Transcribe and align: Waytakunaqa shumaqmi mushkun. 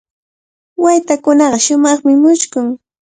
Waytakunaqa 0.83 1.57
shumaqmi 1.65 2.13
mushkun. 2.21 2.67